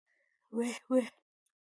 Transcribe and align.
ويح 0.55 0.77
ويح. 0.91 1.07